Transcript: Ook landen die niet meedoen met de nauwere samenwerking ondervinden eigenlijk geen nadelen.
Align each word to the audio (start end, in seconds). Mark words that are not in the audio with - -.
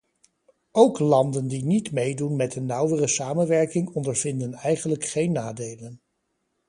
Ook 0.71 0.99
landen 0.99 1.47
die 1.47 1.63
niet 1.65 1.91
meedoen 1.91 2.35
met 2.35 2.51
de 2.51 2.61
nauwere 2.61 3.07
samenwerking 3.07 3.89
ondervinden 3.89 4.53
eigenlijk 4.53 5.05
geen 5.05 5.31
nadelen. 5.31 6.01